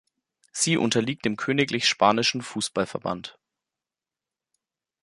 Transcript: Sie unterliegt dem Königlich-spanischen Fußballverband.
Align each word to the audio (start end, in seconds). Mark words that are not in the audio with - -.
Sie 0.51 0.77
unterliegt 0.77 1.25
dem 1.25 1.35
Königlich-spanischen 1.35 2.41
Fußballverband. 2.41 3.37